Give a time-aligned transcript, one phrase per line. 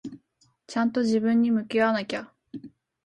[0.65, 2.33] ちゃんと自分に向き合わなきゃ。